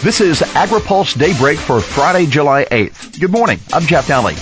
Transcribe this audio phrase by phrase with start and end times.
[0.00, 3.18] This is AgriPulse Daybreak for Friday, July 8th.
[3.18, 3.58] Good morning.
[3.72, 4.36] I'm Jeff Nalley.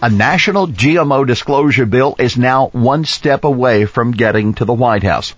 [0.00, 5.02] A national GMO disclosure bill is now one step away from getting to the White
[5.02, 5.34] House.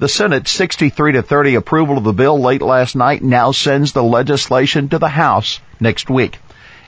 [0.00, 4.02] The Senate 63 to 30 approval of the bill late last night now sends the
[4.02, 6.40] legislation to the House next week.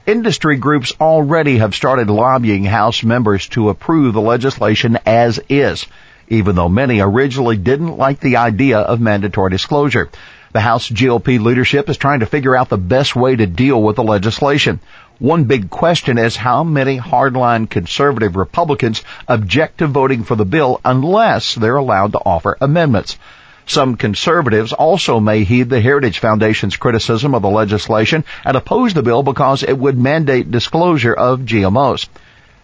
[0.05, 5.87] Industry groups already have started lobbying House members to approve the legislation as is,
[6.27, 10.11] even though many originally didn't like the idea of mandatory disclosure.
[10.53, 13.97] The House GOP leadership is trying to figure out the best way to deal with
[13.97, 14.81] the legislation.
[15.19, 20.81] One big question is how many hardline conservative Republicans object to voting for the bill
[20.85, 23.19] unless they're allowed to offer amendments.
[23.67, 29.03] Some conservatives also may heed the Heritage Foundation's criticism of the legislation and oppose the
[29.03, 32.07] bill because it would mandate disclosure of GMOs.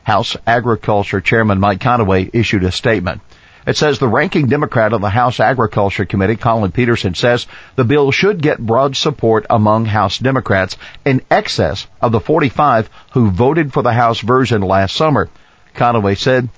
[0.05, 3.20] House Agriculture Chairman Mike Conaway issued a statement.
[3.65, 8.11] It says the ranking Democrat of the House Agriculture Committee, Collin Peterson, says the bill
[8.11, 13.83] should get broad support among House Democrats in excess of the 45 who voted for
[13.83, 15.28] the House version last summer.
[15.75, 16.48] Conaway said,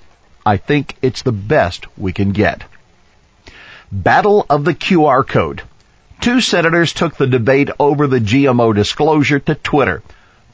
[0.47, 2.65] I think it's the best we can get.
[3.93, 5.62] Battle of the QR code.
[6.21, 10.03] Two senators took the debate over the GMO disclosure to Twitter.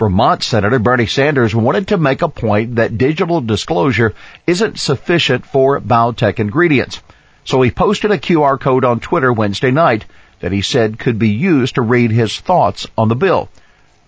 [0.00, 4.14] Vermont Senator Bernie Sanders wanted to make a point that digital disclosure
[4.46, 7.02] isn't sufficient for biotech ingredients.
[7.44, 10.06] So he posted a QR code on Twitter Wednesday night
[10.40, 13.50] that he said could be used to read his thoughts on the bill.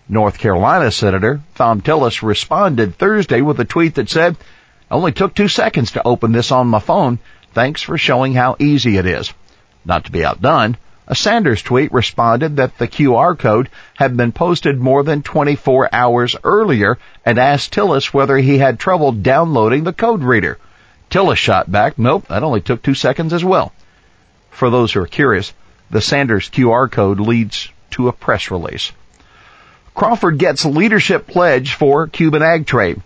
[0.09, 4.35] North Carolina Senator Thom Tillis responded Thursday with a tweet that said,
[4.89, 7.19] only took two seconds to open this on my phone.
[7.53, 9.31] Thanks for showing how easy it is.
[9.85, 10.75] Not to be outdone,
[11.07, 16.35] a Sanders tweet responded that the QR code had been posted more than 24 hours
[16.43, 20.57] earlier and asked Tillis whether he had trouble downloading the code reader.
[21.09, 23.73] Tillis shot back, nope, that only took two seconds as well.
[24.49, 25.53] For those who are curious,
[25.89, 28.91] the Sanders QR code leads to a press release.
[29.93, 33.01] Crawford gets leadership pledge for Cuban ag trade.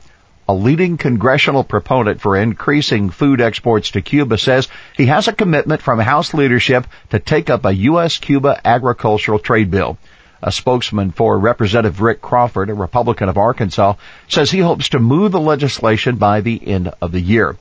[0.50, 5.82] A leading congressional proponent for increasing food exports to Cuba says he has a commitment
[5.82, 9.98] from House leadership to take up a U.S.-Cuba agricultural trade bill.
[10.42, 13.96] A spokesman for Representative Rick Crawford, a Republican of Arkansas,
[14.30, 17.58] says he hopes to move the legislation by the end of the year.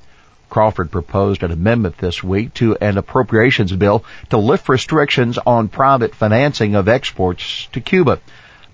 [0.49, 6.15] Crawford proposed an amendment this week to an appropriations bill to lift restrictions on private
[6.15, 8.21] financing of exports to Cuba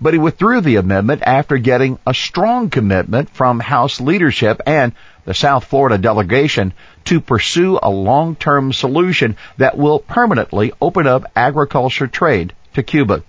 [0.03, 4.91] but he withdrew the amendment after getting a strong commitment from House leadership and
[5.23, 6.73] the South Florida delegation
[7.05, 13.23] to pursue a long-term solution that will permanently open up agriculture trade to Cuba.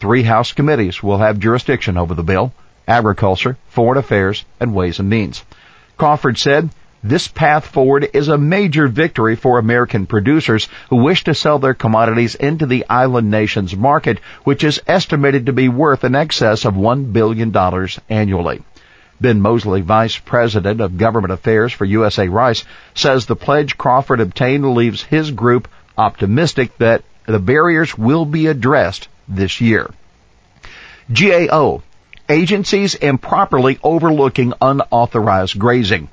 [0.00, 2.52] Three House committees will have jurisdiction over the bill,
[2.88, 5.44] agriculture, foreign affairs, and ways and means.
[5.96, 6.68] Crawford said,
[7.02, 11.74] this path forward is a major victory for American producers who wish to sell their
[11.74, 16.74] commodities into the island nation's market, which is estimated to be worth in excess of
[16.74, 17.54] $1 billion
[18.08, 18.62] annually.
[19.20, 22.64] Ben Mosely, Vice President of Government Affairs for USA Rice,
[22.94, 29.08] says the pledge Crawford obtained leaves his group optimistic that the barriers will be addressed
[29.28, 29.90] this year.
[31.12, 31.82] GAO,
[32.28, 36.08] agencies improperly overlooking unauthorized grazing.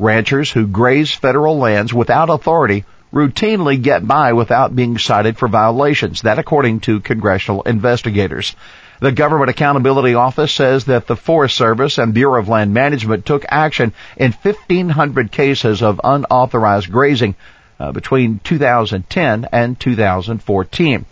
[0.00, 6.22] Ranchers who graze federal lands without authority routinely get by without being cited for violations.
[6.22, 8.56] That according to congressional investigators.
[9.00, 13.44] The Government Accountability Office says that the Forest Service and Bureau of Land Management took
[13.48, 17.34] action in 1,500 cases of unauthorized grazing
[17.78, 21.06] uh, between 2010 and 2014.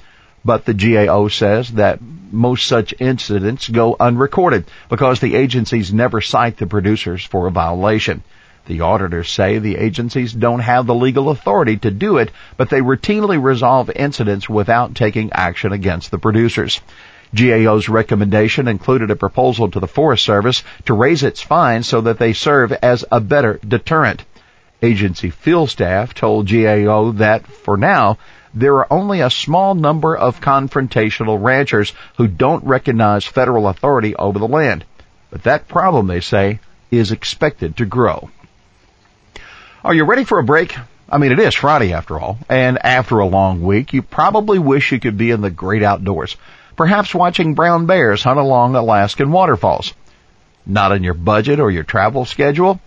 [0.45, 2.01] But the GAO says that
[2.31, 8.23] most such incidents go unrecorded because the agencies never cite the producers for a violation.
[8.69, 12.83] The auditors say the agencies don't have the legal authority to do it, but they
[12.83, 16.79] routinely resolve incidents without taking action against the producers.
[17.35, 22.19] GAO's recommendation included a proposal to the Forest Service to raise its fines so that
[22.19, 24.23] they serve as a better deterrent.
[24.83, 28.19] Agency field staff told GAO that, for now,
[28.53, 34.39] there are only a small number of confrontational ranchers who don't recognize federal authority over
[34.39, 34.85] the land.
[35.31, 36.61] But that problem, they say,
[36.91, 38.29] is expected to grow.
[39.89, 40.77] Are you ready for a break?
[41.09, 44.93] I mean, it is Friday after all, and after a long week, you probably wish
[44.93, 46.37] you could be in the great outdoors,
[46.77, 49.95] perhaps watching brown bears hunt along Alaskan waterfalls.
[50.67, 52.81] Not in your budget or your travel schedule?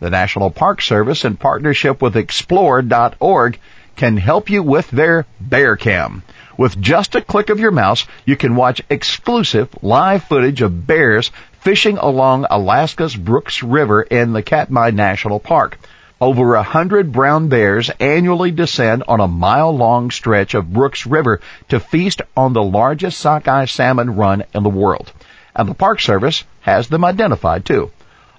[0.00, 3.58] The National Park Service, in partnership with Explore.org,
[3.96, 6.22] can help you with their Bear Cam.
[6.56, 11.30] With just a click of your mouse, you can watch exclusive live footage of bears
[11.60, 15.78] fishing along Alaska's Brooks River in the Katmai National Park.
[16.20, 21.40] Over a hundred brown bears annually descend on a mile long stretch of Brooks River
[21.68, 25.12] to feast on the largest sockeye salmon run in the world.
[25.54, 27.92] And the Park Service has them identified too.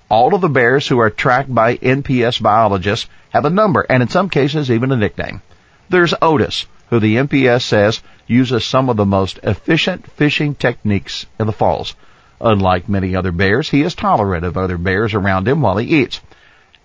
[0.09, 4.09] All of the bears who are tracked by NPS biologists have a number and in
[4.09, 5.41] some cases even a nickname.
[5.87, 11.47] There's Otis, who the NPS says uses some of the most efficient fishing techniques in
[11.47, 11.95] the falls.
[12.41, 16.19] Unlike many other bears, he is tolerant of other bears around him while he eats.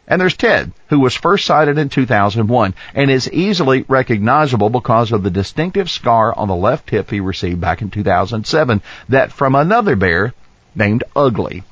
[0.07, 5.23] And there's Ted, who was first sighted in 2001 and is easily recognizable because of
[5.23, 9.97] the distinctive scar on the left hip he received back in 2007 that from another
[9.97, 10.35] bear
[10.75, 11.63] named Ugly.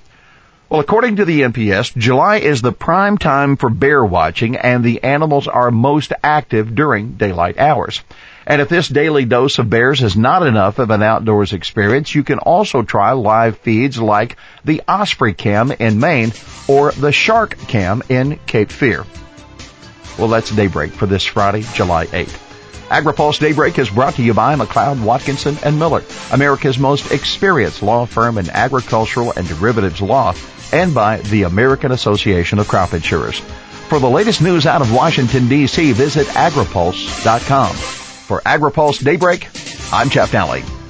[0.70, 5.02] Well, according to the NPS, July is the prime time for bear watching and the
[5.02, 8.00] animals are most active during daylight hours.
[8.46, 12.24] And if this daily dose of bears is not enough of an outdoors experience, you
[12.24, 16.32] can also try live feeds like the Osprey Cam in Maine
[16.68, 19.04] or the Shark Cam in Cape Fear.
[20.18, 22.38] Well, that's Daybreak for this Friday, July 8th.
[22.88, 28.04] AgriPulse Daybreak is brought to you by McLeod Watkinson and Miller, America's most experienced law
[28.04, 30.34] firm in agricultural and derivatives law,
[30.72, 33.38] and by the American Association of Crop Insurers.
[33.88, 38.11] For the latest news out of Washington, D.C., visit agripulse.com.
[38.32, 39.46] For AgriPulse Daybreak,
[39.92, 40.81] I'm Jeff Nalley.